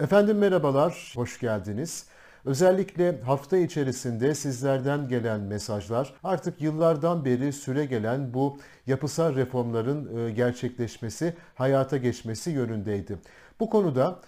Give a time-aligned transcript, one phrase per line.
[0.00, 2.06] Efendim merhabalar, hoş geldiniz.
[2.44, 10.30] Özellikle hafta içerisinde sizlerden gelen mesajlar artık yıllardan beri süre gelen bu yapısal reformların e,
[10.30, 13.18] gerçekleşmesi, hayata geçmesi yönündeydi.
[13.60, 14.20] Bu konuda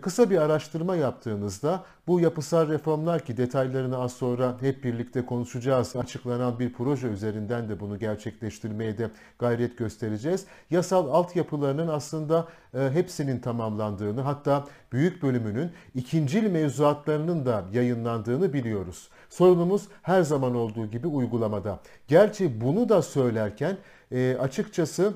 [0.00, 5.96] kısa bir araştırma yaptığınızda bu yapısal reformlar ki detaylarını az sonra hep birlikte konuşacağız.
[5.96, 10.46] Açıklanan bir proje üzerinden de bunu gerçekleştirmeye de gayret göstereceğiz.
[10.70, 19.08] Yasal altyapılarının aslında e, hepsinin tamamlandığını hatta büyük bölümünün ikincil mevzuatlarının da yayınlandığını biliyoruz.
[19.30, 21.80] Sorunumuz her zaman olduğu gibi uygulamada.
[22.08, 23.76] Gerçi bunu da söylerken
[24.12, 25.14] e, açıkçası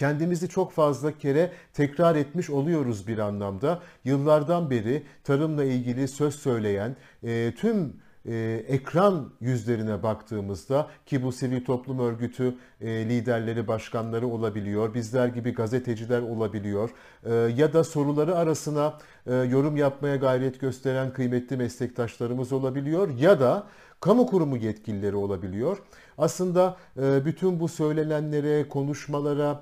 [0.00, 3.82] kendimizi çok fazla kere tekrar etmiş oluyoruz bir anlamda.
[4.04, 7.92] Yıllardan beri tarımla ilgili söz söyleyen e, tüm
[8.26, 15.54] e, ekran yüzlerine baktığımızda ki bu sivil toplum örgütü e, liderleri, başkanları olabiliyor, bizler gibi
[15.54, 16.90] gazeteciler olabiliyor
[17.24, 23.66] e, ya da soruları arasına e, yorum yapmaya gayret gösteren kıymetli meslektaşlarımız olabiliyor ya da
[24.00, 25.78] kamu kurumu yetkilileri olabiliyor.
[26.20, 29.60] Aslında bütün bu söylenenlere, konuşmalara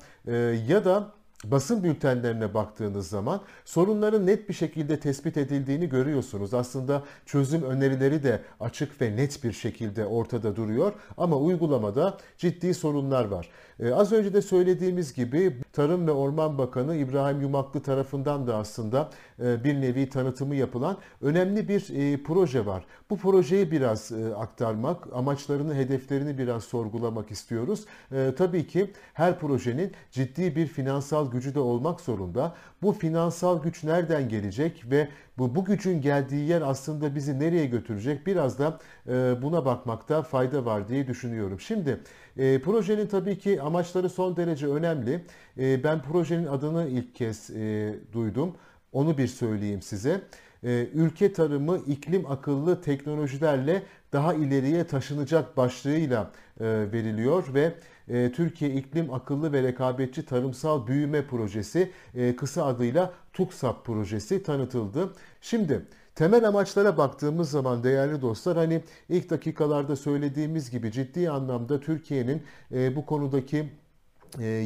[0.69, 1.13] ya da
[1.45, 6.55] basın bültenlerine baktığınız zaman sorunların net bir şekilde tespit edildiğini görüyorsunuz.
[6.55, 13.25] Aslında çözüm önerileri de açık ve net bir şekilde ortada duruyor ama uygulamada ciddi sorunlar
[13.25, 13.49] var.
[13.81, 19.11] Ee, az önce de söylediğimiz gibi Tarım ve Orman Bakanı İbrahim Yumaklı tarafından da aslında
[19.43, 22.85] e, bir nevi tanıtımı yapılan önemli bir e, proje var.
[23.11, 27.85] Bu projeyi biraz e, aktarmak, amaçlarını, hedeflerini biraz sorgulamak istiyoruz.
[28.13, 32.55] E, tabii ki her projenin ciddi bir finansal gücü de olmak zorunda.
[32.83, 38.27] Bu finansal güç nereden gelecek ve bu, bu gücün geldiği yer aslında bizi nereye götürecek?
[38.27, 39.13] Biraz da e,
[39.43, 41.61] buna bakmakta fayda var diye düşünüyorum.
[41.61, 42.01] Şimdi
[42.37, 45.25] e, projenin tabii ki amaçları son derece önemli.
[45.59, 48.55] E, ben projenin adını ilk kez e, duydum.
[48.93, 50.21] Onu bir söyleyeyim size.
[50.65, 57.75] E, ülke tarımı iklim akıllı teknolojilerle daha ileriye taşınacak başlığıyla e, veriliyor ve
[58.09, 65.13] e, Türkiye İklim Akıllı ve Rekabetçi Tarımsal Büyüme Projesi e, kısa adıyla TUKSAP projesi tanıtıldı.
[65.41, 72.43] Şimdi Temel amaçlara baktığımız zaman değerli dostlar hani ilk dakikalarda söylediğimiz gibi ciddi anlamda Türkiye'nin
[72.73, 73.69] e, bu konudaki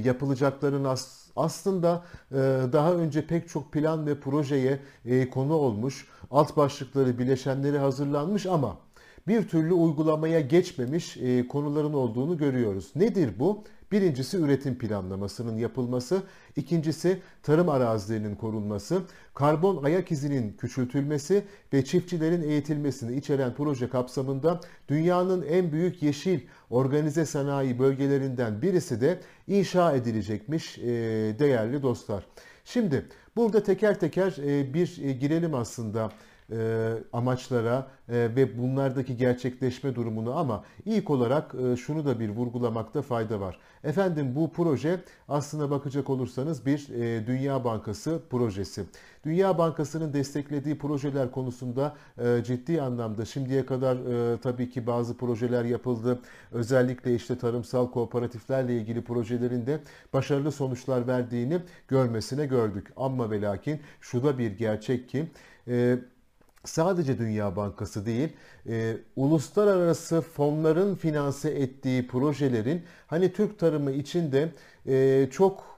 [0.05, 2.05] yapılacakların as aslında
[2.73, 4.81] daha önce pek çok plan ve projeye
[5.31, 8.77] konu olmuş, alt başlıkları, bileşenleri hazırlanmış ama
[9.28, 12.91] bir türlü uygulamaya geçmemiş e, konuların olduğunu görüyoruz.
[12.97, 13.65] Nedir bu?
[13.93, 16.22] Birincisi üretim planlamasının yapılması,
[16.56, 19.03] ikincisi tarım arazilerinin korunması,
[19.34, 26.41] karbon ayak izinin küçültülmesi ve çiftçilerin eğitilmesini içeren proje kapsamında dünyanın en büyük yeşil
[26.71, 30.84] organize sanayi bölgelerinden birisi de inşa edilecekmiş e,
[31.38, 32.27] değerli dostlar.
[32.65, 33.06] Şimdi
[33.37, 36.12] burada teker teker e, bir e, girelim aslında
[36.53, 43.03] e, amaçlara e, ve bunlardaki gerçekleşme durumunu ama ilk olarak e, şunu da bir vurgulamakta
[43.03, 43.59] fayda var.
[43.85, 46.89] Efendim bu proje aslına bakacak olursanız bir
[47.27, 48.85] Dünya Bankası projesi.
[49.25, 51.97] Dünya Bankası'nın desteklediği projeler konusunda
[52.45, 53.99] ciddi anlamda şimdiye kadar
[54.43, 56.19] tabii ki bazı projeler yapıldı.
[56.53, 59.81] Özellikle işte tarımsal kooperatiflerle ilgili projelerinde
[60.12, 61.59] başarılı sonuçlar verdiğini
[61.89, 62.93] görmesine gördük.
[62.97, 65.29] Ama ve lakin şu da bir gerçek ki
[66.65, 68.28] sadece Dünya Bankası değil,
[68.69, 74.49] e, uluslararası fonların finanse ettiği projelerin hani Türk tarımı için de
[74.87, 75.73] e, çok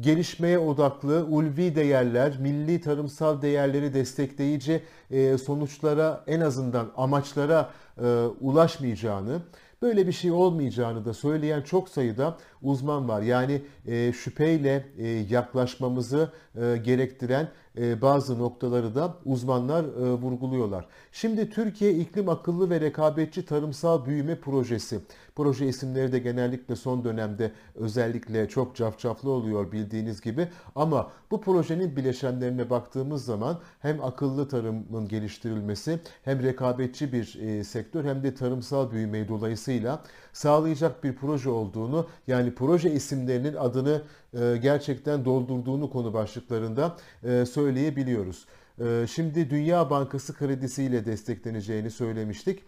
[0.00, 7.70] gelişmeye odaklı ulvi değerler, milli tarımsal değerleri destekleyici e, sonuçlara en azından amaçlara
[8.02, 8.06] e,
[8.40, 9.40] ulaşmayacağını,
[9.82, 13.22] böyle bir şey olmayacağını da söyleyen çok sayıda uzman var.
[13.22, 16.32] Yani e, şüpheyle e, yaklaşmamızı
[16.62, 20.86] e, gerektiren bazı noktaları da uzmanlar e, vurguluyorlar.
[21.12, 25.00] Şimdi Türkiye İklim Akıllı ve Rekabetçi Tarımsal Büyüme Projesi.
[25.36, 30.48] Proje isimleri de genellikle son dönemde özellikle çok cafcaflı oluyor bildiğiniz gibi.
[30.74, 38.04] Ama bu projenin bileşenlerine baktığımız zaman hem akıllı tarımın geliştirilmesi hem rekabetçi bir e, sektör
[38.04, 40.02] hem de tarımsal büyümeyi dolayısıyla
[40.36, 44.02] sağlayacak bir proje olduğunu yani proje isimlerinin adını
[44.34, 48.46] e, gerçekten doldurduğunu konu başlıklarında e, söyleyebiliyoruz.
[48.80, 52.62] E, şimdi Dünya Bankası kredisiyle destekleneceğini söylemiştik.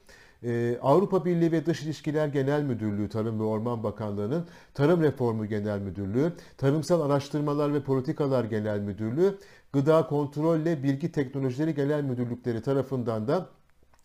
[0.83, 6.33] Avrupa Birliği ve Dış İlişkiler Genel Müdürlüğü Tarım ve Orman Bakanlığı'nın Tarım Reformu Genel Müdürlüğü,
[6.57, 9.39] Tarımsal Araştırmalar ve Politikalar Genel Müdürlüğü,
[9.73, 13.49] Gıda Kontrolle Bilgi Teknolojileri Genel Müdürlükleri tarafından da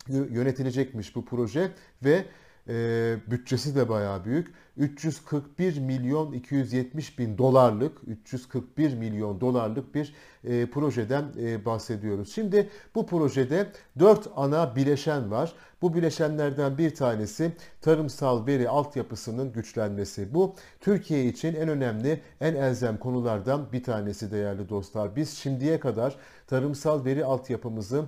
[0.08, 1.70] yönetilecekmiş bu proje
[2.04, 2.24] ve
[2.68, 4.54] e, bütçesi de bayağı büyük.
[4.76, 10.14] 341 milyon 270 bin dolarlık 341 milyon dolarlık bir
[10.44, 12.34] e, projeden e, bahsediyoruz.
[12.34, 13.66] Şimdi bu projede
[13.98, 15.52] 4 ana bileşen var.
[15.82, 20.34] Bu bileşenlerden bir tanesi tarımsal veri altyapısının güçlenmesi.
[20.34, 25.16] Bu Türkiye için en önemli, en elzem konulardan bir tanesi değerli dostlar.
[25.16, 26.16] Biz şimdiye kadar
[26.46, 28.04] tarımsal veri altyapımızı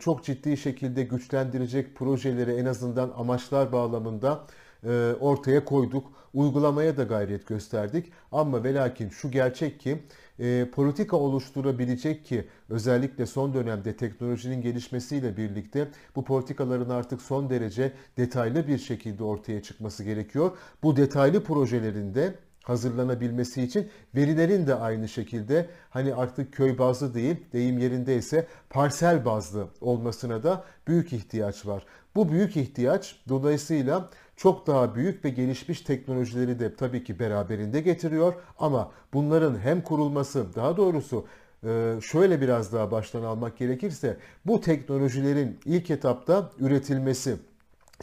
[0.00, 4.46] çok ciddi şekilde güçlendirecek projeleri en azından amaçlar bağlamında
[4.86, 6.12] e, ortaya koyduk.
[6.34, 8.12] Uygulamaya da gayret gösterdik.
[8.32, 10.02] Ama ve lakin şu gerçek ki
[10.38, 17.92] e, politika oluşturabilecek ki özellikle son dönemde teknolojinin gelişmesiyle birlikte bu politikaların artık son derece
[18.16, 20.50] detaylı bir şekilde ortaya çıkması gerekiyor.
[20.82, 27.78] Bu detaylı projelerinde hazırlanabilmesi için verilerin de aynı şekilde hani artık köy bazlı değil deyim
[27.78, 31.86] yerindeyse parsel bazlı olmasına da büyük ihtiyaç var.
[32.14, 38.34] Bu büyük ihtiyaç dolayısıyla çok daha büyük ve gelişmiş teknolojileri de tabii ki beraberinde getiriyor
[38.58, 41.26] ama bunların hem kurulması daha doğrusu
[41.64, 44.16] e, şöyle biraz daha baştan almak gerekirse
[44.46, 47.36] bu teknolojilerin ilk etapta üretilmesi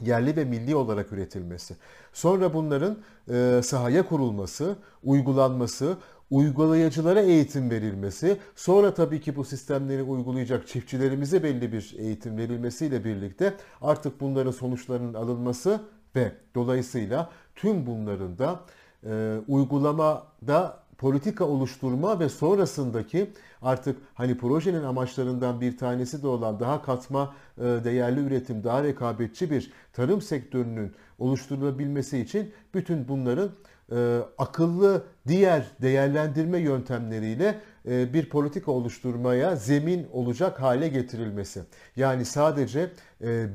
[0.01, 1.75] yerli ve milli olarak üretilmesi.
[2.13, 2.97] Sonra bunların
[3.31, 5.97] e, sahaya kurulması, uygulanması,
[6.31, 13.53] uygulayıcılara eğitim verilmesi, sonra tabii ki bu sistemleri uygulayacak çiftçilerimize belli bir eğitim verilmesiyle birlikte
[13.81, 15.81] artık bunların sonuçlarının alınması
[16.15, 18.59] ve dolayısıyla tüm bunların da
[19.05, 23.29] e, uygulamada politika oluşturma ve sonrasındaki
[23.61, 29.51] artık hani projenin amaçlarından bir tanesi de olan daha katma e, değerli üretim, daha rekabetçi
[29.51, 33.49] bir tarım sektörünün oluşturulabilmesi için bütün bunların
[33.91, 41.61] e, akıllı diğer değerlendirme yöntemleriyle e, bir politika oluşturmaya zemin olacak hale getirilmesi.
[41.95, 42.89] Yani sadece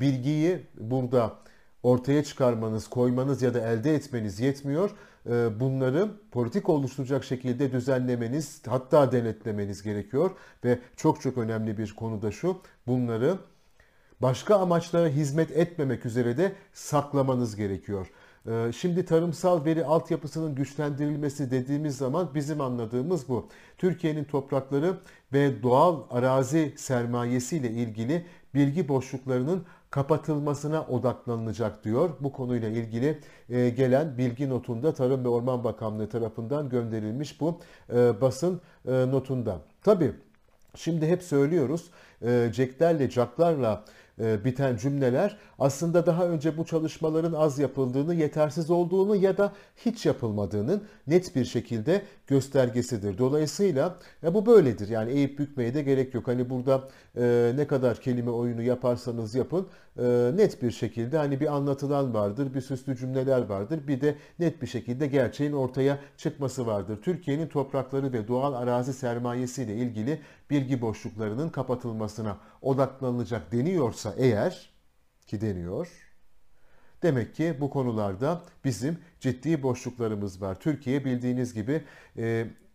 [0.00, 1.32] bilgiyi burada
[1.82, 4.90] ortaya çıkarmanız, koymanız ya da elde etmeniz yetmiyor.
[5.30, 10.30] Ee, bunları politik oluşturacak şekilde düzenlemeniz hatta denetlemeniz gerekiyor
[10.64, 13.38] ve çok çok önemli bir konu da şu bunları
[14.22, 18.10] başka amaçlara hizmet etmemek üzere de saklamanız gerekiyor.
[18.48, 23.48] Ee, şimdi tarımsal veri altyapısının güçlendirilmesi dediğimiz zaman bizim anladığımız bu.
[23.78, 24.96] Türkiye'nin toprakları
[25.32, 29.64] ve doğal arazi sermayesiyle ilgili bilgi boşluklarının
[29.96, 32.10] kapatılmasına odaklanılacak diyor.
[32.20, 33.18] Bu konuyla ilgili
[33.50, 37.60] e, gelen bilgi notunda Tarım ve Orman Bakanlığı tarafından gönderilmiş bu
[37.92, 39.58] e, basın e, notunda.
[39.82, 40.12] Tabii
[40.74, 41.90] şimdi hep söylüyoruz
[42.52, 43.84] ceklerle, caklarla
[44.18, 50.84] biten cümleler aslında daha önce bu çalışmaların az yapıldığını, yetersiz olduğunu ya da hiç yapılmadığının
[51.06, 53.18] net bir şekilde göstergesidir.
[53.18, 54.88] Dolayısıyla ya bu böyledir.
[54.88, 56.28] Yani eğip bükmeye de gerek yok.
[56.28, 59.66] Hani burada e, ne kadar kelime oyunu yaparsanız yapın
[59.98, 63.88] e, net bir şekilde hani bir anlatılan vardır, bir süslü cümleler vardır.
[63.88, 66.98] Bir de net bir şekilde gerçeğin ortaya çıkması vardır.
[67.02, 70.20] Türkiye'nin toprakları ve doğal arazi sermayesiyle ilgili
[70.50, 74.70] bilgi boşluklarının kapatılmasına odaklanılacak deniyorsa eğer
[75.26, 76.05] ki deniyor.
[77.06, 80.60] Demek ki bu konularda bizim ciddi boşluklarımız var.
[80.60, 81.82] Türkiye bildiğiniz gibi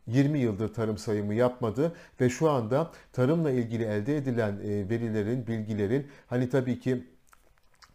[0.07, 5.47] 20 e, yıldır tarım sayımı yapmadı ve şu anda tarımla ilgili elde edilen e, verilerin,
[5.47, 7.07] bilgilerin hani tabii ki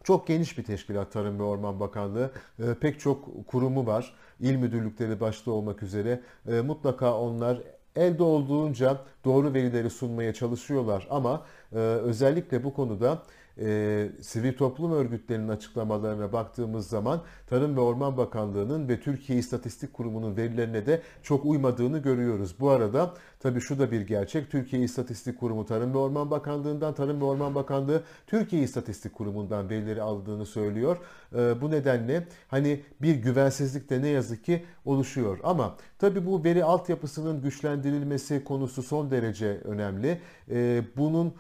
[0.05, 2.31] çok geniş bir teşkilat Tarım ve Orman Bakanlığı.
[2.59, 4.15] E, pek çok kurumu var.
[4.41, 6.21] İl müdürlükleri başta olmak üzere.
[6.65, 7.63] Mutlaka onlar
[7.97, 13.23] elde olduğunca doğru verileri sunmaya çalışıyorlar ama özellikle bu konuda
[13.61, 20.37] e, sivil toplum örgütlerinin açıklamalarına baktığımız zaman Tarım ve Orman Bakanlığı'nın ve Türkiye İstatistik Kurumu'nun
[20.37, 22.55] verilerine de çok uymadığını görüyoruz.
[22.61, 24.51] Bu arada tabii şu da bir gerçek.
[24.51, 30.03] Türkiye İstatistik Kurumu Tarım ve Orman Bakanlığı'ndan, Tarım ve Orman Bakanlığı Türkiye İstatistik Kurumu'ndan verileri
[30.03, 30.97] aldığını söylüyor.
[31.35, 35.39] E, bu nedenle hani bir güvensizlik de ne yazık ki oluşuyor.
[35.43, 40.21] Ama tabii bu veri altyapısının güçlendirilmesi konusu son derece önemli.
[40.51, 41.35] E, bunun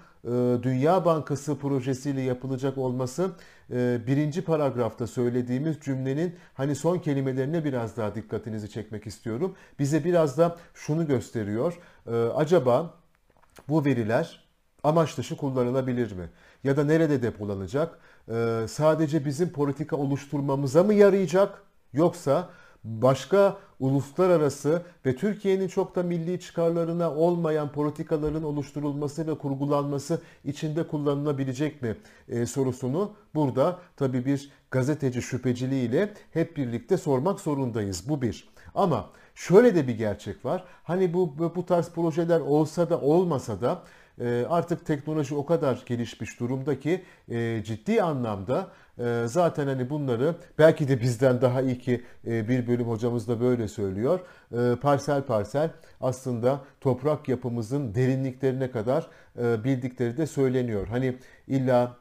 [0.63, 3.31] Dünya Bankası projesiyle yapılacak olması
[3.71, 9.55] e, birinci paragrafta söylediğimiz cümlenin hani son kelimelerine biraz daha dikkatinizi çekmek istiyorum.
[9.79, 11.79] Bize biraz da şunu gösteriyor.
[12.07, 12.95] E, acaba
[13.69, 14.45] bu veriler
[14.85, 16.29] amaç dışı kullanılabilir mi?
[16.65, 17.99] Ya da nerede depolanacak?
[18.69, 21.63] Sadece bizim politika oluşturmamıza mı yarayacak?
[21.93, 22.49] Yoksa
[22.85, 31.83] başka uluslararası ve Türkiye'nin çok da milli çıkarlarına olmayan politikaların oluşturulması ve kurgulanması içinde kullanılabilecek
[31.83, 31.97] mi
[32.29, 38.09] e, sorusunu burada tabii bir gazeteci şüpheciliğiyle hep birlikte sormak zorundayız.
[38.09, 38.49] Bu bir.
[38.75, 40.65] Ama şöyle de bir gerçek var.
[40.85, 43.83] Hani bu bu tarz projeler olsa da olmasa da
[44.49, 48.69] artık teknoloji o kadar gelişmiş durumda ki e, ciddi anlamda
[48.99, 53.41] e, zaten hani bunları belki de bizden daha iyi ki e, bir bölüm hocamız da
[53.41, 54.21] böyle söylüyor.
[54.83, 55.71] Parsel parsel
[56.01, 59.07] aslında toprak yapımızın derinliklerine kadar
[59.37, 60.87] bildikleri de söyleniyor.
[60.87, 61.17] Hani
[61.49, 61.97] illa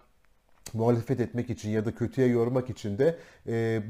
[0.73, 3.17] muhalefet etmek için ya da kötüye yormak için de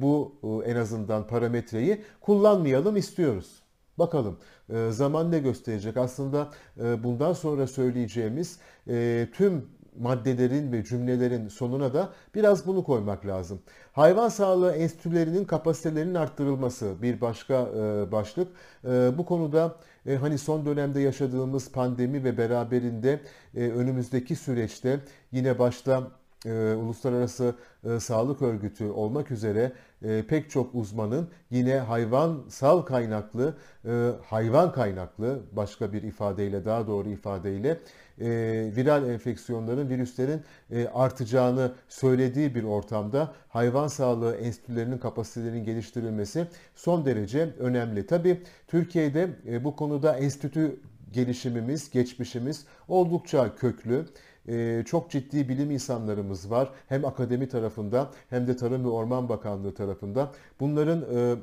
[0.01, 3.64] bu en azından parametreyi kullanmayalım istiyoruz.
[3.99, 4.37] Bakalım
[4.69, 5.97] e, zaman ne gösterecek?
[5.97, 6.47] Aslında
[6.79, 9.65] e, bundan sonra söyleyeceğimiz e, tüm
[9.99, 13.59] maddelerin ve cümlelerin sonuna da biraz bunu koymak lazım.
[13.93, 18.47] Hayvan sağlığı enstitülerinin kapasitelerinin arttırılması bir başka e, başlık.
[18.85, 19.75] E, bu konuda
[20.05, 23.19] e, hani son dönemde yaşadığımız pandemi ve beraberinde
[23.55, 24.99] e, önümüzdeki süreçte
[25.31, 26.03] yine başta
[26.45, 29.71] e, Uluslararası e, Sağlık Örgütü olmak üzere
[30.03, 33.53] e, pek çok uzmanın yine hayvansal kaynaklı,
[33.85, 37.79] e, hayvan kaynaklı başka bir ifadeyle daha doğru ifadeyle
[38.21, 38.27] e,
[38.75, 47.49] viral enfeksiyonların, virüslerin e, artacağını söylediği bir ortamda hayvan sağlığı enstitülerinin kapasitelerinin geliştirilmesi son derece
[47.59, 48.07] önemli.
[48.07, 50.79] Tabi Türkiye'de e, bu konuda enstitü
[51.11, 54.05] gelişimimiz, geçmişimiz oldukça köklü.
[54.49, 56.69] Ee, çok ciddi bilim insanlarımız var.
[56.89, 60.31] Hem akademi tarafında hem de Tarım ve Orman Bakanlığı tarafında.
[60.59, 61.35] Bunların e,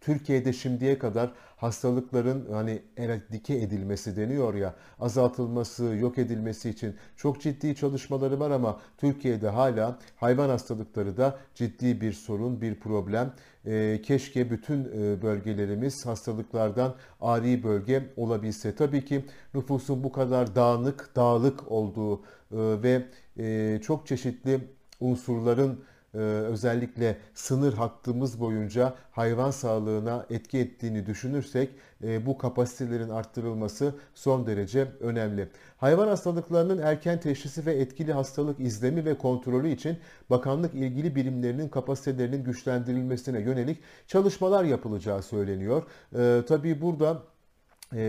[0.00, 7.76] Türkiye'de şimdiye kadar hastalıkların hani eradike edilmesi deniyor ya azaltılması, yok edilmesi için çok ciddi
[7.76, 13.32] çalışmaları var ama Türkiye'de hala hayvan hastalıkları da ciddi bir sorun, bir problem.
[13.66, 18.74] E, keşke bütün e, bölgelerimiz hastalıklardan ari bölge olabilse.
[18.74, 23.02] Tabii ki nüfusun bu kadar dağınık, dağlık olduğu e, ve
[23.38, 24.60] e, çok çeşitli
[25.00, 25.80] unsurların
[26.20, 31.70] özellikle sınır hattımız boyunca hayvan sağlığına etki ettiğini düşünürsek
[32.04, 35.48] e, bu kapasitelerin arttırılması son derece önemli.
[35.78, 39.98] Hayvan hastalıklarının erken teşhisi ve etkili hastalık izlemi ve kontrolü için
[40.30, 45.82] bakanlık ilgili birimlerinin kapasitelerinin güçlendirilmesine yönelik çalışmalar yapılacağı söyleniyor.
[46.18, 47.35] E, tabii burada e,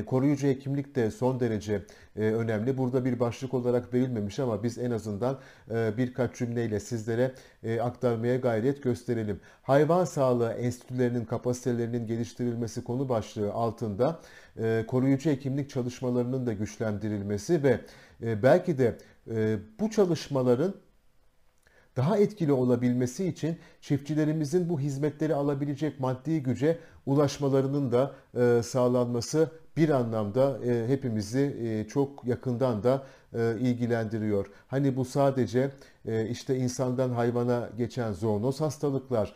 [0.06, 1.82] koruyucu hekimlik de son derece
[2.16, 2.78] e, önemli.
[2.78, 5.40] Burada bir başlık olarak verilmemiş ama biz en azından
[5.72, 9.40] e, birkaç cümleyle sizlere e, aktarmaya gayret gösterelim.
[9.62, 14.20] Hayvan sağlığı enstitülerinin kapasitelerinin geliştirilmesi konu başlığı altında
[14.88, 17.80] koruyucu hekimlik çalışmalarının da güçlendirilmesi ve
[18.44, 18.98] belki de
[19.80, 20.74] bu çalışmaların
[21.96, 28.16] daha etkili olabilmesi için çiftçilerimizin bu hizmetleri alabilecek maddi güce ulaşmalarının da
[28.64, 33.04] sağlanması bir anlamda e, hepimizi e, çok yakından da
[33.60, 34.46] ilgilendiriyor.
[34.68, 35.72] Hani bu sadece
[36.30, 39.34] işte insandan hayvana geçen zoonoz hastalıklar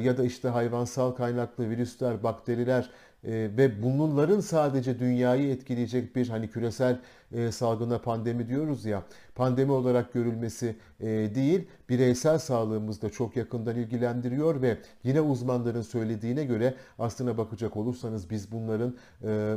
[0.00, 2.90] ya da işte hayvansal kaynaklı virüsler, bakteriler
[3.26, 6.98] e, ve bunların sadece dünyayı etkileyecek bir hani küresel
[7.32, 9.02] e, salgına pandemi diyoruz ya
[9.34, 16.44] pandemi olarak görülmesi e, değil bireysel sağlığımız da çok yakından ilgilendiriyor ve yine uzmanların söylediğine
[16.44, 19.56] göre aslına bakacak olursanız biz bunların e,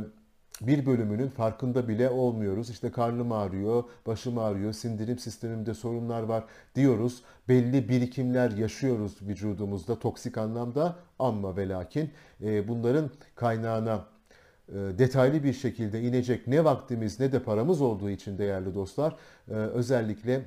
[0.60, 2.70] bir bölümünün farkında bile olmuyoruz.
[2.70, 7.22] İşte karnım ağrıyor, başım ağrıyor, sindirim sistemimde sorunlar var diyoruz.
[7.48, 12.10] Belli birikimler yaşıyoruz vücudumuzda toksik anlamda ama ve lakin
[12.42, 14.04] e, bunların kaynağına
[14.68, 19.16] e, detaylı bir şekilde inecek ne vaktimiz ne de paramız olduğu için değerli dostlar
[19.48, 20.42] e, özellikle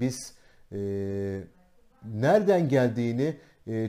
[0.00, 0.36] biz
[2.14, 3.36] nereden geldiğini e,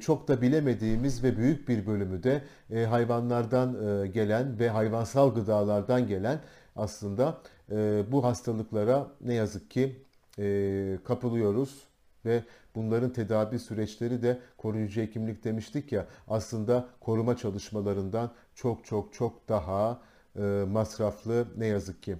[0.01, 2.41] çok da bilemediğimiz ve büyük bir bölümü de
[2.71, 6.39] e, hayvanlardan e, gelen ve hayvansal gıdalardan gelen
[6.75, 7.37] aslında
[8.11, 9.95] bu hastalıklara ne yazık ki
[11.03, 11.83] kapılıyoruz
[12.25, 12.43] ve
[12.75, 20.01] bunların tedavi süreçleri de koruyucu hekimlik demiştik ya aslında koruma çalışmalarından çok çok çok daha
[20.67, 22.17] masraflı ne yazık ki.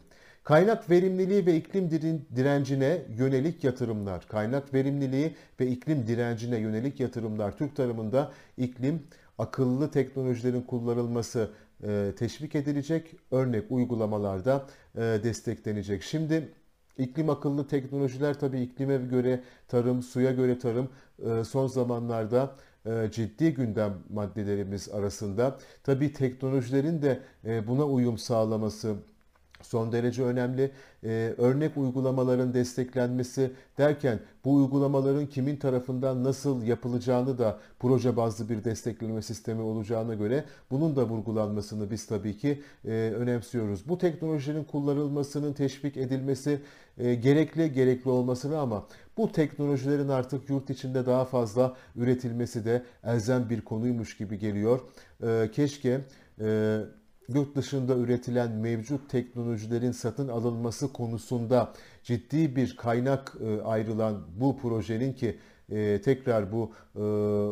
[0.48, 1.92] Kaynak verimliliği ve iklim
[2.36, 4.28] direncine yönelik yatırımlar.
[4.28, 7.58] Kaynak verimliliği ve iklim direncine yönelik yatırımlar.
[7.58, 9.04] Türk tarımında iklim
[9.38, 11.52] akıllı teknolojilerin kullanılması
[11.84, 13.16] e, teşvik edilecek.
[13.32, 16.04] Örnek uygulamalarda e, desteklenecek.
[16.04, 16.50] Şimdi
[16.98, 20.90] iklim akıllı teknolojiler tabii iklime göre tarım, suya göre tarım
[21.26, 22.56] e, son zamanlarda
[23.12, 25.58] ciddi gündem maddelerimiz arasında.
[25.84, 27.20] Tabii teknolojilerin de
[27.68, 28.96] buna uyum sağlaması
[29.62, 30.72] son derece önemli.
[31.04, 38.64] Ee, örnek uygulamaların desteklenmesi derken bu uygulamaların kimin tarafından nasıl yapılacağını da proje bazlı bir
[38.64, 43.90] destekleme sistemi olacağına göre bunun da vurgulanmasını biz tabii ki e, önemsiyoruz.
[43.90, 46.62] Bu teknolojinin kullanılmasının teşvik edilmesi
[46.98, 48.88] e, gerekli gerekli olmasını ama
[49.18, 54.80] bu teknolojilerin artık yurt içinde daha fazla üretilmesi de elzem bir konuymuş gibi geliyor.
[55.24, 56.02] E, keşke
[56.42, 56.80] e,
[57.34, 65.14] yurt dışında üretilen mevcut teknolojilerin satın alınması konusunda ciddi bir kaynak e, ayrılan bu projenin
[65.14, 65.38] ki
[65.70, 67.02] e, tekrar bu e,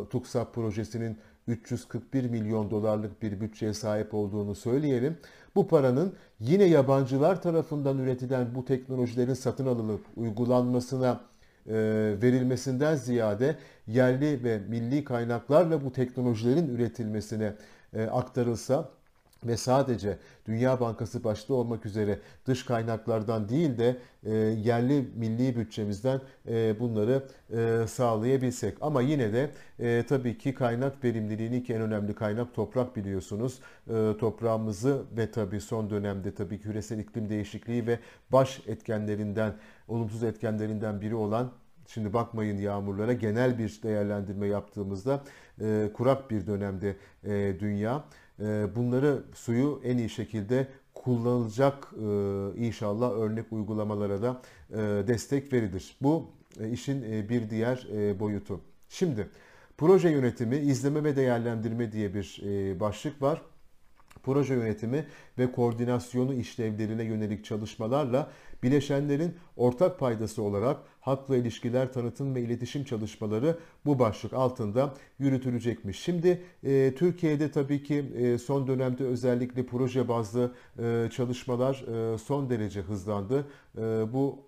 [0.09, 1.17] TUKSAP projesinin
[1.47, 5.17] 341 milyon dolarlık bir bütçeye sahip olduğunu söyleyelim.
[5.55, 11.21] Bu paranın yine yabancılar tarafından üretilen bu teknolojilerin satın alınıp uygulanmasına
[12.21, 13.55] verilmesinden ziyade
[13.87, 17.53] yerli ve milli kaynaklarla bu teknolojilerin üretilmesine
[18.11, 18.89] aktarılsa
[19.45, 26.21] ve sadece Dünya Bankası başta olmak üzere dış kaynaklardan değil de e, yerli milli bütçemizden
[26.47, 27.23] e, bunları
[27.53, 28.77] e, sağlayabilsek.
[28.81, 33.59] Ama yine de e, tabii ki kaynak verimliliğini ki en önemli kaynak toprak biliyorsunuz.
[33.87, 37.99] E, toprağımızı ve tabii son dönemde tabii küresel iklim değişikliği ve
[38.31, 39.53] baş etkenlerinden,
[39.87, 41.51] olumsuz etkenlerinden biri olan
[41.87, 45.23] Şimdi bakmayın yağmurlara genel bir değerlendirme yaptığımızda
[45.61, 48.03] e, kurak bir dönemde e, dünya.
[48.39, 54.77] E, bunları suyu en iyi şekilde kullanılacak e, inşallah örnek uygulamalara da e,
[55.07, 55.97] destek verilir.
[56.01, 57.87] Bu e, işin bir diğer
[58.19, 58.61] boyutu.
[58.89, 59.29] Şimdi
[59.77, 62.39] proje yönetimi, izleme ve değerlendirme diye bir
[62.79, 63.41] başlık var
[64.25, 65.05] proje yönetimi
[65.37, 68.29] ve koordinasyonu işlevlerine yönelik çalışmalarla
[68.63, 75.99] bileşenlerin ortak paydası olarak halkla ilişkiler, tanıtım ve iletişim çalışmaları bu başlık altında yürütülecekmiş.
[75.99, 82.49] Şimdi e, Türkiye'de tabii ki e, son dönemde özellikle proje bazlı e, çalışmalar e, son
[82.49, 83.47] derece hızlandı.
[83.77, 83.81] E,
[84.13, 84.39] bu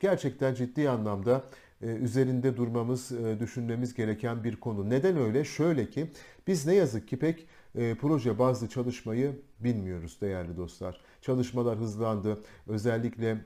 [0.00, 1.44] gerçekten ciddi anlamda
[1.82, 4.90] e, üzerinde durmamız, e, düşünmemiz gereken bir konu.
[4.90, 5.44] Neden öyle?
[5.44, 6.10] Şöyle ki
[6.46, 11.00] biz ne yazık ki pek e, proje bazlı çalışmayı bilmiyoruz değerli dostlar.
[11.20, 12.38] Çalışmalar hızlandı.
[12.66, 13.44] Özellikle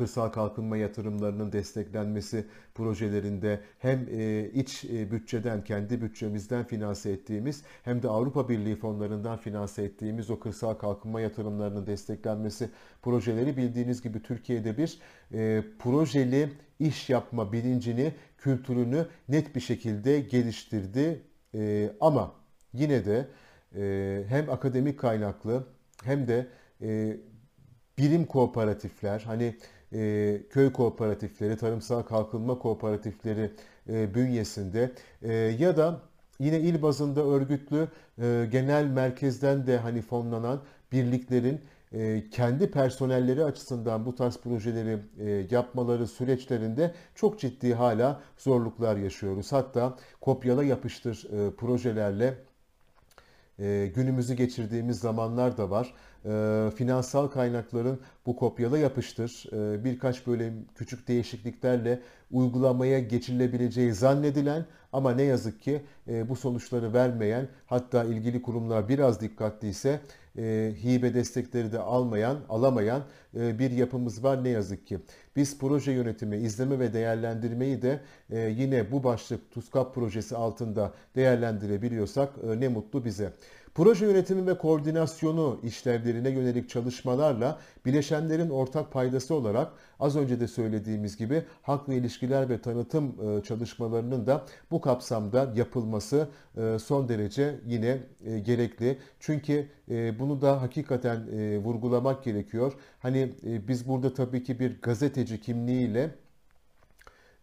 [0.00, 8.02] kırsal kalkınma yatırımlarının desteklenmesi projelerinde hem e, iç e, bütçeden, kendi bütçemizden finanse ettiğimiz hem
[8.02, 12.70] de Avrupa Birliği fonlarından finanse ettiğimiz o kırsal kalkınma yatırımlarının desteklenmesi
[13.02, 14.98] projeleri bildiğiniz gibi Türkiye'de bir
[15.34, 21.22] e, projeli iş yapma bilincini, kültürünü net bir şekilde geliştirdi.
[22.00, 22.32] Ama
[22.72, 23.26] yine de
[24.28, 25.66] hem akademik kaynaklı
[26.04, 26.46] hem de
[27.98, 29.56] bilim kooperatifler hani
[29.92, 33.50] e, köy kooperatifleri, tarımsal kalkınma kooperatifleri
[33.88, 36.00] e, bünyesinde e, ya da
[36.38, 40.60] yine il bazında örgütlü e, genel merkezden de hani fonlanan
[40.92, 41.60] birliklerin
[41.92, 49.52] e, kendi personelleri açısından bu tarz projeleri e, yapmaları süreçlerinde çok ciddi hala zorluklar yaşıyoruz.
[49.52, 52.34] Hatta kopyala yapıştır e, projelerle
[53.94, 55.94] günümüzü geçirdiğimiz zamanlar da var.
[56.24, 65.12] E, finansal kaynakların bu kopyala yapıştır e, birkaç böyle küçük değişikliklerle uygulamaya geçilebileceği zannedilen ama
[65.12, 70.00] ne yazık ki e, bu sonuçları vermeyen hatta ilgili kurumlar biraz dikkatliyse
[70.38, 73.02] e, hibe destekleri de almayan, alamayan
[73.36, 74.98] e, bir yapımız var ne yazık ki.
[75.36, 82.30] Biz proje yönetimi, izleme ve değerlendirmeyi de e, yine bu başlık TUSKAP projesi altında değerlendirebiliyorsak
[82.50, 83.32] e, ne mutlu bize.
[83.74, 91.16] Proje yönetimi ve koordinasyonu işlevlerine yönelik çalışmalarla bileşenlerin ortak paydası olarak az önce de söylediğimiz
[91.16, 97.98] gibi halkla ilişkiler ve tanıtım e, çalışmalarının da bu kapsamda yapılması e, son derece yine
[98.24, 98.98] e, gerekli.
[99.20, 99.68] Çünkü
[100.18, 101.26] bunu da hakikaten
[101.64, 102.72] vurgulamak gerekiyor.
[102.98, 106.10] Hani biz burada tabii ki bir gazeteci kimliğiyle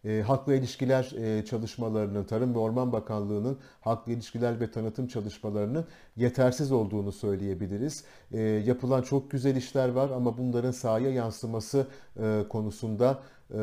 [0.04, 5.84] e, halkla ilişkiler e, çalışmalarının, Tarım ve Orman Bakanlığı'nın halkla ilişkiler ve tanıtım çalışmalarının
[6.16, 8.04] yetersiz olduğunu söyleyebiliriz.
[8.32, 11.86] E, yapılan çok güzel işler var ama bunların sahaya yansıması
[12.20, 13.18] e, konusunda
[13.50, 13.58] e,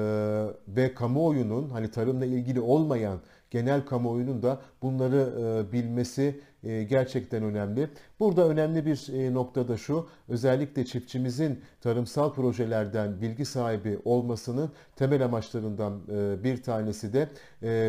[0.67, 3.19] ve kamuoyunun hani tarımla ilgili olmayan
[3.51, 7.89] genel kamuoyunun da bunları e, bilmesi gerçekten önemli.
[8.19, 15.25] Burada önemli bir e, nokta da şu, özellikle çiftçimizin tarımsal projelerden bilgi sahibi olmasının temel
[15.25, 16.01] amaçlarından
[16.43, 17.29] bir tanesi de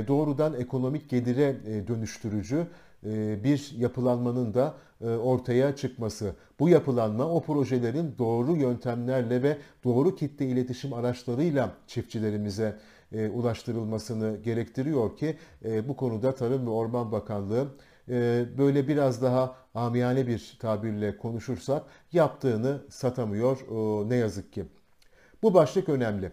[0.08, 1.56] doğrudan ekonomik gelire
[1.88, 2.66] dönüştürücü
[3.44, 6.32] bir yapılanmanın da ortaya çıkması.
[6.60, 12.76] Bu yapılanma o projelerin doğru yöntemlerle ve doğru kitle iletişim araçlarıyla çiftçilerimize
[13.12, 17.68] e, ulaştırılmasını gerektiriyor ki e, bu konuda Tarım ve Orman Bakanlığı e,
[18.58, 23.58] böyle biraz daha amiyane bir tabirle konuşursak yaptığını satamıyor
[24.10, 24.64] ne yazık ki.
[25.42, 26.32] Bu başlık önemli.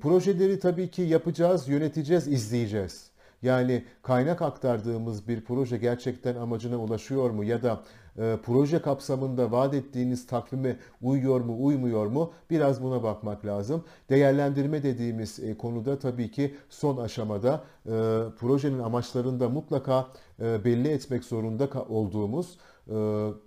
[0.00, 3.10] Projeleri tabii ki yapacağız, yöneteceğiz, izleyeceğiz.
[3.42, 7.82] Yani kaynak aktardığımız bir proje gerçekten amacına ulaşıyor mu ya da
[8.18, 13.84] e, proje kapsamında vaat ettiğiniz takvime uyuyor mu uymuyor mu biraz buna bakmak lazım.
[14.10, 17.90] Değerlendirme dediğimiz e, konuda tabii ki son aşamada e,
[18.38, 20.06] projenin amaçlarında mutlaka
[20.42, 22.58] e, belli etmek zorunda olduğumuz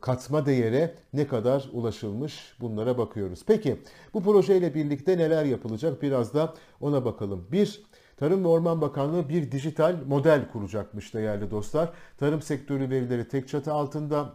[0.02, 3.44] katma değere ne kadar ulaşılmış bunlara bakıyoruz.
[3.48, 3.78] Peki
[4.14, 7.48] bu projeyle birlikte neler yapılacak biraz da ona bakalım.
[7.52, 7.84] Bir,
[8.18, 11.90] Tarım ve Orman Bakanlığı bir dijital model kuracakmış değerli dostlar.
[12.18, 14.34] Tarım sektörü verileri tek çatı altında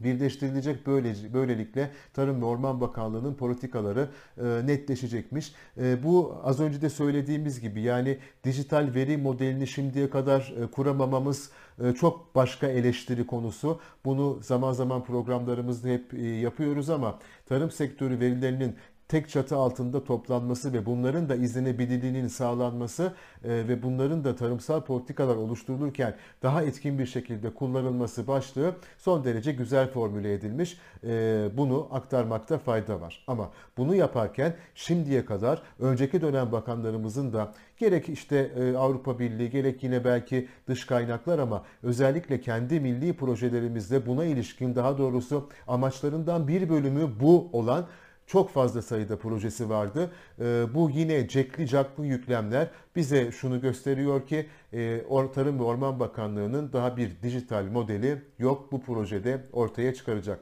[0.00, 5.52] birleştirilecek böylece, böylelikle Tarım ve Orman Bakanlığı'nın politikaları e, netleşecekmiş.
[5.80, 11.50] E, bu az önce de söylediğimiz gibi yani dijital veri modelini şimdiye kadar e, kuramamamız
[11.82, 13.80] e, çok başka eleştiri konusu.
[14.04, 18.76] Bunu zaman zaman programlarımızda hep e, yapıyoruz ama tarım sektörü verilerinin
[19.08, 23.12] tek çatı altında toplanması ve bunların da izlenebilirliğinin sağlanması
[23.44, 29.52] e, ve bunların da tarımsal politikalar oluşturulurken daha etkin bir şekilde kullanılması başlığı son derece
[29.52, 30.78] güzel formüle edilmiş.
[31.04, 33.24] E, bunu aktarmakta fayda var.
[33.26, 39.82] Ama bunu yaparken şimdiye kadar önceki dönem bakanlarımızın da gerek işte e, Avrupa Birliği gerek
[39.82, 46.68] yine belki dış kaynaklar ama özellikle kendi milli projelerimizde buna ilişkin daha doğrusu amaçlarından bir
[46.68, 47.86] bölümü bu olan
[48.26, 50.10] çok fazla sayıda projesi vardı.
[50.40, 55.02] Ee, bu yine cekli caklı yüklemler bize şunu gösteriyor ki e,
[55.34, 60.40] Tarım ve Orman Bakanlığı'nın daha bir dijital modeli yok bu projede ortaya çıkaracak.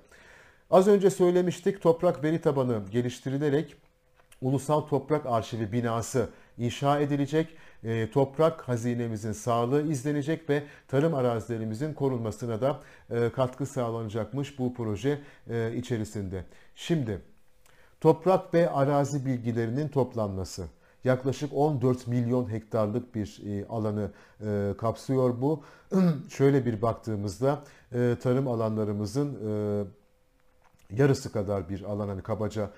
[0.70, 3.76] Az önce söylemiştik toprak veri tabanı geliştirilerek
[4.40, 7.48] Ulusal Toprak Arşivi binası inşa edilecek.
[7.84, 15.18] E, toprak hazinemizin sağlığı izlenecek ve tarım arazilerimizin korunmasına da e, katkı sağlanacakmış bu proje
[15.76, 16.44] içerisinde.
[16.74, 17.20] Şimdi
[18.02, 20.64] Toprak ve arazi bilgilerinin toplanması.
[21.04, 24.10] Yaklaşık 14 milyon hektarlık bir e, alanı
[24.40, 25.62] e, kapsıyor bu.
[26.28, 27.60] Şöyle bir baktığımızda
[27.92, 29.38] e, tarım alanlarımızın
[30.90, 32.70] yarısı kadar bir alan hani kabaca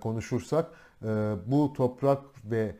[0.00, 0.66] konuşursak
[1.46, 2.74] bu toprak ve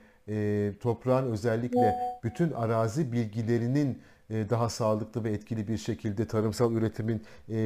[0.81, 7.23] toprağın özellikle bütün arazi bilgilerinin daha sağlıklı ve etkili bir şekilde tarımsal üretimin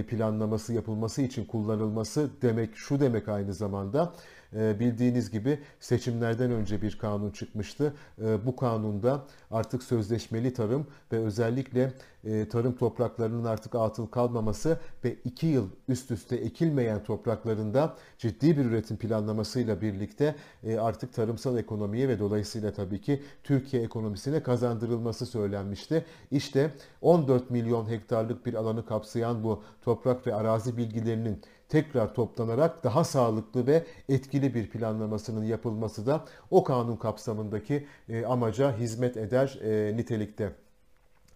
[0.09, 4.13] planlaması yapılması için kullanılması demek şu demek aynı zamanda
[4.53, 7.95] bildiğiniz gibi seçimlerden önce bir kanun çıkmıştı.
[8.23, 11.93] Ee, bu kanunda artık sözleşmeli tarım ve özellikle
[12.25, 18.65] e, tarım topraklarının artık atıl kalmaması ve 2 yıl üst üste ekilmeyen topraklarında ciddi bir
[18.65, 20.35] üretim planlamasıyla birlikte
[20.65, 26.05] e, artık tarımsal ekonomiye ve dolayısıyla tabii ki Türkiye ekonomisine kazandırılması söylenmişti.
[26.31, 33.05] İşte 14 milyon hektarlık bir alanı kapsayan bu toprak ve arazi bilgilerinin tekrar toplanarak daha
[33.05, 39.97] sağlıklı ve etkili bir planlamasının yapılması da o kanun kapsamındaki e, amaca hizmet eder e,
[39.97, 40.53] nitelikte.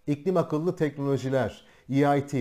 [0.07, 2.33] İklim akıllı teknolojiler, EIT,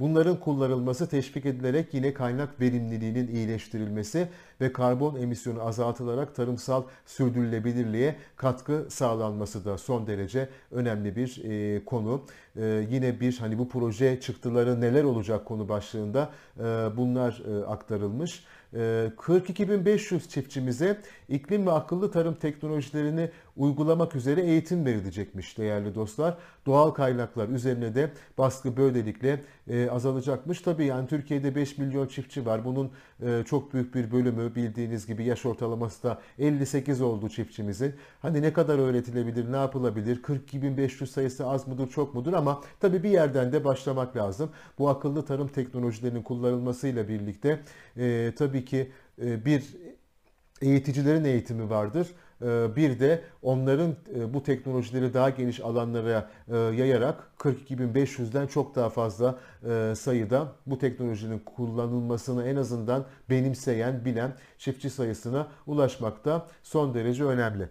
[0.00, 4.28] Bunların kullanılması teşvik edilerek yine kaynak verimliliğinin iyileştirilmesi
[4.60, 12.22] ve karbon emisyonu azaltılarak tarımsal sürdürülebilirliğe katkı sağlanması da son derece önemli bir e, konu.
[12.56, 16.62] E, yine bir hani bu proje çıktıları neler olacak konu başlığında e,
[16.96, 18.44] bunlar e, aktarılmış.
[18.74, 26.38] 42.500 ee, çiftçimize iklim ve akıllı tarım teknolojilerini uygulamak üzere eğitim verilecekmiş değerli dostlar.
[26.66, 30.60] Doğal kaynaklar üzerine de baskı böylelikle e, azalacakmış.
[30.60, 32.64] Tabii yani Türkiye'de 5 milyon çiftçi var.
[32.64, 32.90] Bunun
[33.22, 37.94] e, çok büyük bir bölümü bildiğiniz gibi yaş ortalaması da 58 oldu çiftçimizin.
[38.22, 40.22] Hani ne kadar öğretilebilir, ne yapılabilir?
[40.22, 44.50] 42.500 sayısı az mıdır, çok mudur ama tabii bir yerden de başlamak lazım.
[44.78, 47.60] Bu akıllı tarım teknolojilerinin kullanılmasıyla birlikte
[47.96, 48.90] e, tabii ki
[49.22, 49.76] e, bir
[50.62, 52.08] eğiticilerin eğitimi vardır.
[52.42, 59.38] E, bir de onların e, bu teknolojileri daha geniş alanlara yayarak 42.500'den çok daha fazla
[59.94, 67.68] sayıda bu teknolojinin kullanılmasını en azından benimseyen, bilen çiftçi sayısına ulaşmakta son derece önemli.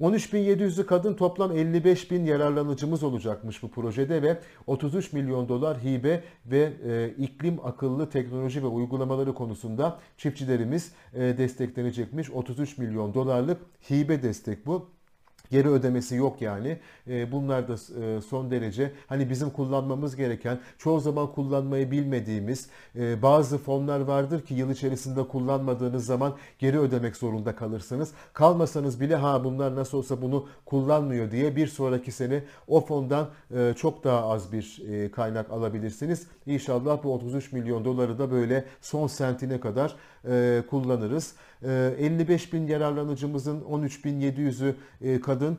[0.00, 7.14] 13.700'lü kadın toplam 55.000 yararlanıcımız olacakmış bu projede ve 33 milyon dolar hibe ve e,
[7.18, 12.30] iklim akıllı teknoloji ve uygulamaları konusunda çiftçilerimiz e, desteklenecekmiş.
[12.30, 14.95] 33 milyon dolarlık hibe destek bu.
[15.50, 16.78] Geri ödemesi yok yani.
[17.08, 23.22] E, bunlar da e, son derece hani bizim kullanmamız gereken, çoğu zaman kullanmayı bilmediğimiz e,
[23.22, 28.12] bazı fonlar vardır ki yıl içerisinde kullanmadığınız zaman geri ödemek zorunda kalırsınız.
[28.32, 33.28] Kalmasanız bile ha bunlar nasıl olsa bunu kullanmıyor diye bir sonraki sene o fondan
[33.76, 34.82] çok daha az bir
[35.12, 36.26] kaynak alabilirsiniz.
[36.46, 39.96] İnşallah bu 33 milyon doları da böyle son sentine kadar
[40.70, 41.34] kullanırız.
[41.62, 44.74] 55 bin yararlanıcımızın 13.700'ü
[45.20, 45.58] kadın.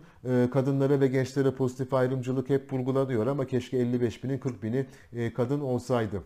[0.51, 4.85] Kadınlara ve gençlere pozitif ayrımcılık hep vurgulanıyor ama keşke 55 binin 40 bini
[5.33, 6.23] kadın olsaydı.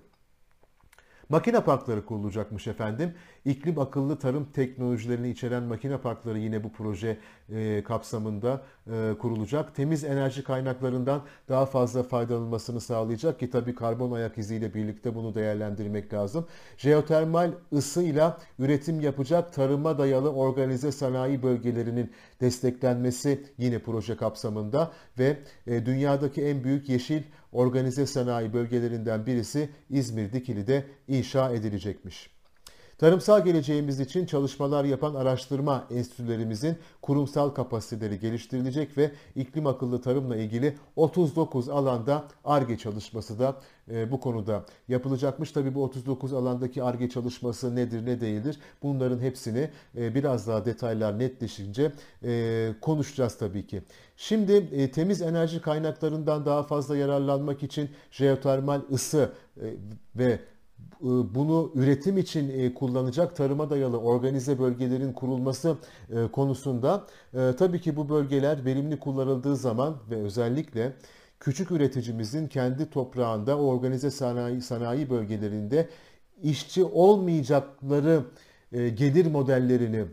[1.31, 3.13] Makine parkları kurulacakmış efendim.
[3.45, 7.17] İklim akıllı tarım teknolojilerini içeren makine parkları yine bu proje
[7.49, 9.75] e, kapsamında e, kurulacak.
[9.75, 16.13] Temiz enerji kaynaklarından daha fazla faydalanılmasını sağlayacak ki tabii karbon ayak iziyle birlikte bunu değerlendirmek
[16.13, 16.47] lazım.
[16.77, 25.85] Jeotermal ısıyla üretim yapacak tarıma dayalı organize sanayi bölgelerinin desteklenmesi yine proje kapsamında ve e,
[25.85, 32.40] dünyadaki en büyük yeşil organize sanayi bölgelerinden birisi İzmir Dikili'de inşa edilecekmiş.
[33.01, 40.77] Tarımsal geleceğimiz için çalışmalar yapan araştırma enstitülerimizin kurumsal kapasiteleri geliştirilecek ve iklim akıllı tarımla ilgili
[40.95, 43.55] 39 alanda ARGE çalışması da
[43.91, 45.51] e, bu konuda yapılacakmış.
[45.51, 51.19] Tabii bu 39 alandaki ARGE çalışması nedir ne değildir bunların hepsini e, biraz daha detaylar
[51.19, 51.91] netleşince
[52.23, 53.83] e, konuşacağız tabii ki.
[54.17, 59.31] Şimdi temiz enerji kaynaklarından daha fazla yararlanmak için jeotermal ısı
[60.15, 60.39] ve
[61.01, 65.77] bunu üretim için e, kullanacak tarıma dayalı organize bölgelerin kurulması
[66.09, 67.07] e, konusunda
[67.57, 70.93] tabii ki bu bölgeler verimli kullanıldığı zaman ve özellikle
[71.39, 75.89] küçük üreticimizin kendi toprağında organize sanayi sanayi bölgelerinde
[76.43, 78.23] işçi olmayacakları
[78.71, 80.05] gelir modellerini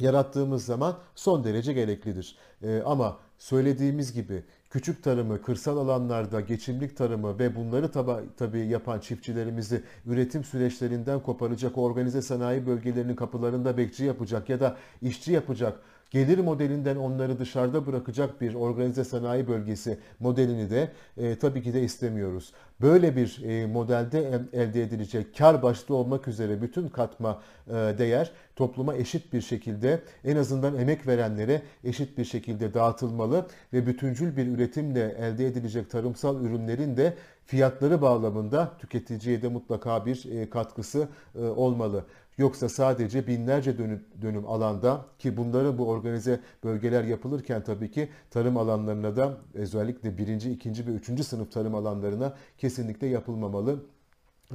[0.00, 2.36] yarattığımız zaman son derece gereklidir.
[2.84, 9.82] Ama söylediğimiz gibi küçük tarımı, kırsal alanlarda geçimlik tarımı ve bunları taba, tabii yapan çiftçilerimizi
[10.06, 16.96] üretim süreçlerinden koparacak, organize sanayi bölgelerinin kapılarında bekçi yapacak ya da işçi yapacak gelir modelinden
[16.96, 22.52] onları dışarıda bırakacak bir organize sanayi bölgesi modelini de e, tabii ki de istemiyoruz.
[22.80, 28.94] Böyle bir e, modelde elde edilecek kar başta olmak üzere bütün katma e, değer topluma
[28.94, 35.16] eşit bir şekilde en azından emek verenlere eşit bir şekilde dağıtılmalı ve bütüncül bir üretimle
[35.18, 37.14] elde edilecek tarımsal ürünlerin de
[37.46, 42.04] fiyatları bağlamında tüketiciye de mutlaka bir e, katkısı e, olmalı.
[42.40, 48.56] Yoksa sadece binlerce dönüm, dönüm alanda ki bunları bu organize bölgeler yapılırken tabii ki tarım
[48.56, 53.84] alanlarına da özellikle birinci, ikinci ve üçüncü sınıf tarım alanlarına kesinlikle yapılmamalı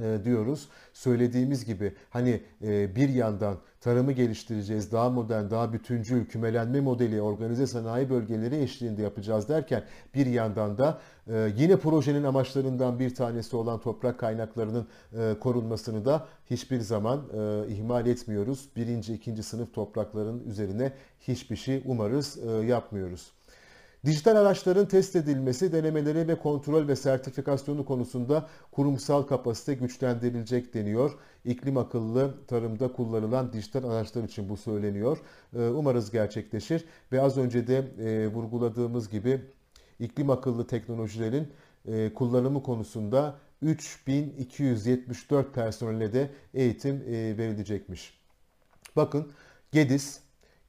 [0.02, 0.68] e, diyoruz.
[0.92, 7.66] Söylediğimiz gibi hani e, bir yandan tarımı geliştireceğiz, daha modern, daha bütüncül, kümelenme modeli, organize
[7.66, 13.80] sanayi bölgeleri eşliğinde yapacağız derken bir yandan da e, yine projenin amaçlarından bir tanesi olan
[13.80, 14.88] toprak kaynaklarının
[15.40, 17.22] korunmasını da hiçbir zaman
[17.68, 18.68] ihmal etmiyoruz.
[18.76, 23.35] Birinci, ikinci sınıf toprakların üzerine hiçbir şey umarız yapmıyoruz.
[24.04, 31.18] Dijital araçların test edilmesi, denemeleri ve kontrol ve sertifikasyonu konusunda kurumsal kapasite güçlendirilecek deniyor.
[31.44, 35.18] İklim akıllı tarımda kullanılan dijital araçlar için bu söyleniyor.
[35.56, 39.40] Ee, umarız gerçekleşir ve az önce de e, vurguladığımız gibi
[40.00, 41.52] iklim akıllı teknolojilerin
[41.88, 48.20] e, kullanımı konusunda 3274 personele de eğitim e, verilecekmiş.
[48.96, 49.32] Bakın
[49.72, 50.20] Gediz,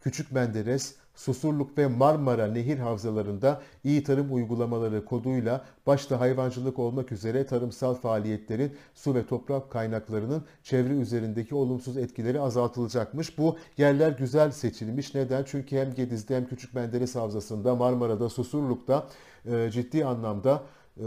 [0.02, 7.46] Küçük Menderes, Susurluk ve Marmara Nehir Havzalarında iyi tarım uygulamaları koduyla başta hayvancılık olmak üzere
[7.46, 13.38] tarımsal faaliyetlerin su ve toprak kaynaklarının çevre üzerindeki olumsuz etkileri azaltılacakmış.
[13.38, 15.16] Bu yerler güzel seçilmiş.
[15.16, 15.44] Neden?
[15.44, 19.08] Çünkü hem Gediz'de hem Küçük Menderes Havzası'nda, Marmara'da, Susurluk'ta
[19.46, 20.64] e, ciddi anlamda
[20.98, 21.04] e,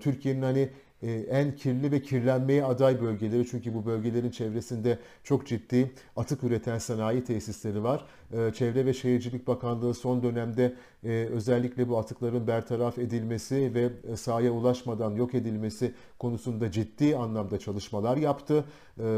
[0.00, 0.70] Türkiye'nin hani
[1.02, 3.46] e, en kirli ve kirlenmeye aday bölgeleri.
[3.46, 8.04] Çünkü bu bölgelerin çevresinde çok ciddi atık üreten sanayi tesisleri var.
[8.32, 14.50] E, Çevre ve Şehircilik Bakanlığı son dönemde e, özellikle bu atıkların bertaraf edilmesi ve sahaya
[14.50, 18.64] ulaşmadan yok edilmesi konusunda ciddi anlamda çalışmalar yaptı.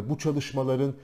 [0.09, 0.95] Bu çalışmaların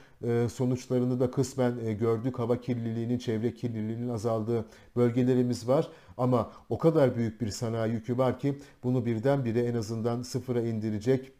[0.48, 2.38] sonuçlarını da kısmen gördük.
[2.38, 4.64] Hava kirliliğinin, çevre kirliliğinin azaldığı
[4.96, 5.88] bölgelerimiz var.
[6.16, 11.32] Ama o kadar büyük bir sanayi yükü var ki bunu birdenbire en azından sıfıra indirecek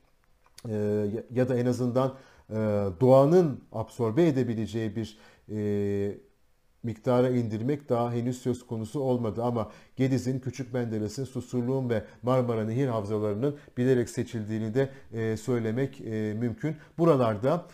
[0.69, 2.15] e, ya da en azından
[2.51, 2.55] e,
[3.01, 5.19] doğanın absorbe edebileceği bir
[5.51, 6.30] e,
[6.83, 9.43] miktara indirmek daha henüz söz konusu olmadı.
[9.45, 14.89] Ama Gediz'in, Küçük Menderes'in, Susurluğun ve Marmara Nehir havzalarının bilerek seçildiğini de
[15.37, 16.01] söylemek
[16.41, 16.77] mümkün.
[16.99, 17.67] Buralarda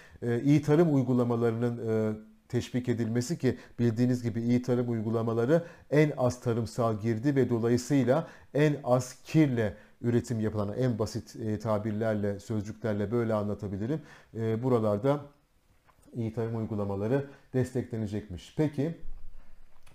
[0.44, 7.36] iyi tarım uygulamalarının teşvik edilmesi ki bildiğiniz gibi iyi tarım uygulamaları en az tarımsal girdi
[7.36, 14.00] ve dolayısıyla en az kirle üretim yapılan en basit e, tabirlerle, sözcüklerle böyle anlatabilirim.
[14.34, 15.20] E, buralarda
[16.14, 18.54] iyi tarım uygulamaları desteklenecekmiş.
[18.56, 18.94] Peki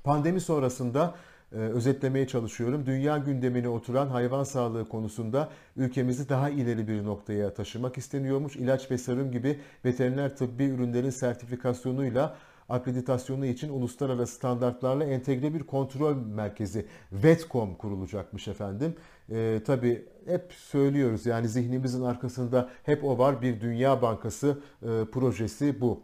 [0.04, 1.16] pandemi sonrasında
[1.52, 2.86] e, özetlemeye çalışıyorum.
[2.86, 8.56] Dünya gündemine oturan hayvan sağlığı konusunda ülkemizi daha ileri bir noktaya taşımak isteniyormuş.
[8.56, 12.38] İlaç ve sarım gibi veteriner tıbbi ürünlerin sertifikasyonuyla
[12.72, 18.96] akreditasyonu için uluslararası standartlarla entegre bir kontrol merkezi VETCOM kurulacakmış efendim.
[19.32, 25.82] E, tabii hep söylüyoruz yani zihnimizin arkasında hep o var bir Dünya Bankası e, projesi
[25.82, 26.02] bu.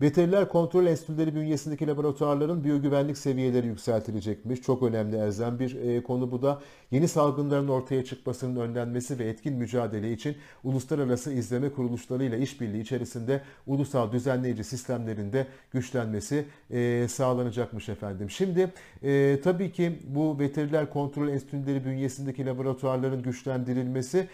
[0.00, 4.62] Veteriner kontrol enstitüleri bünyesindeki laboratuvarların biyogüvenlik seviyeleri yükseltilecekmiş.
[4.62, 6.60] Çok önemli elzem bir e, konu bu da.
[6.90, 14.12] Yeni salgınların ortaya çıkmasının önlenmesi ve etkin mücadele için uluslararası izleme kuruluşlarıyla işbirliği içerisinde ulusal
[14.12, 18.30] düzenleyici sistemlerinde güçlenmesi e, sağlanacakmış efendim.
[18.30, 24.28] Şimdi e, tabii ki bu veteriner kontrol enstitüleri bünyesindeki laboratuvarların güçlendirilmesi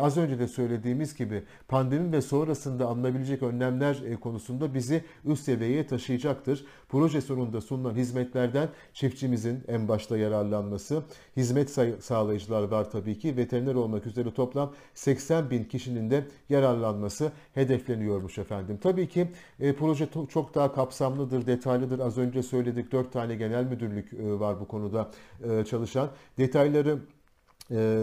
[0.00, 6.64] az önce de söylediğimiz gibi pandemi ve sonrasında alınabilecek önlemler konusunda bizi üst seviyeye taşıyacaktır.
[6.88, 11.02] Proje sonunda sunulan hizmetlerden çiftçimizin en başta yararlanması,
[11.36, 18.38] hizmet sağlayıcılar var tabii ki, veteriner olmak üzere toplam 80 bin kişinin de yararlanması hedefleniyormuş
[18.38, 18.78] efendim.
[18.82, 19.28] Tabii ki
[19.60, 21.98] e, proje çok daha kapsamlıdır, detaylıdır.
[21.98, 25.10] Az önce söyledik 4 tane genel müdürlük e, var bu konuda
[25.44, 26.10] e, çalışan.
[26.38, 26.98] Detayları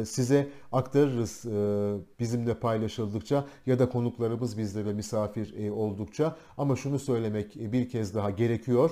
[0.05, 6.35] size aktarırız e, bizimle paylaşıldıkça ya da konuklarımız bizlere misafir e, oldukça.
[6.57, 8.91] Ama şunu söylemek bir kez daha gerekiyor.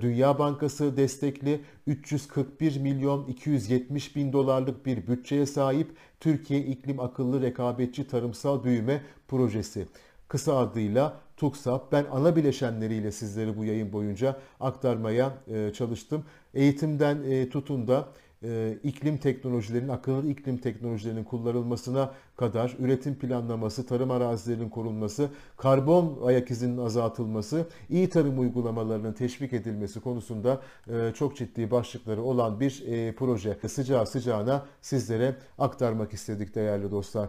[0.00, 5.90] Dünya Bankası destekli 341 milyon 270 bin dolarlık bir bütçeye sahip
[6.20, 9.86] Türkiye İklim Akıllı Rekabetçi Tarımsal Büyüme Projesi.
[10.28, 11.92] Kısa adıyla TUKSAP.
[11.92, 15.32] Ben ana bileşenleriyle sizleri bu yayın boyunca aktarmaya
[15.74, 16.24] çalıştım.
[16.54, 18.08] Eğitimden tutun da
[18.42, 26.50] e, iklim teknolojilerinin, akıllı iklim teknolojilerinin kullanılmasına kadar üretim planlaması, tarım arazilerinin korunması, karbon ayak
[26.50, 33.14] izinin azaltılması, iyi tarım uygulamalarının teşvik edilmesi konusunda e, çok ciddi başlıkları olan bir e,
[33.14, 33.58] proje.
[33.68, 37.28] Sıcağı sıcağına sizlere aktarmak istedik değerli dostlar.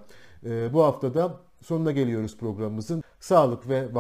[0.73, 3.03] Bu haftada sonuna geliyoruz programımızın.
[3.19, 3.99] Sağlık ve varlık